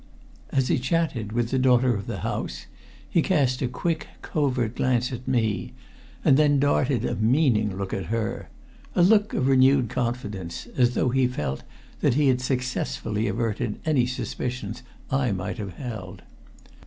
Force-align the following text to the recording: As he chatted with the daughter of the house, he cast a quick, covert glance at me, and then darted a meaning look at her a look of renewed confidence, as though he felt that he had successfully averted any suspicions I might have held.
As 0.51 0.69
he 0.69 0.79
chatted 0.79 1.31
with 1.31 1.51
the 1.51 1.59
daughter 1.59 1.93
of 1.93 2.07
the 2.07 2.21
house, 2.21 2.65
he 3.07 3.21
cast 3.21 3.61
a 3.61 3.67
quick, 3.67 4.07
covert 4.23 4.75
glance 4.75 5.11
at 5.13 5.27
me, 5.27 5.73
and 6.25 6.37
then 6.37 6.59
darted 6.59 7.05
a 7.05 7.15
meaning 7.15 7.77
look 7.77 7.93
at 7.93 8.05
her 8.05 8.49
a 8.95 9.03
look 9.03 9.35
of 9.35 9.45
renewed 9.47 9.89
confidence, 9.89 10.65
as 10.75 10.95
though 10.95 11.09
he 11.09 11.27
felt 11.27 11.61
that 11.99 12.15
he 12.15 12.29
had 12.29 12.41
successfully 12.41 13.27
averted 13.27 13.79
any 13.85 14.07
suspicions 14.07 14.81
I 15.11 15.31
might 15.33 15.59
have 15.59 15.75
held. 15.75 16.23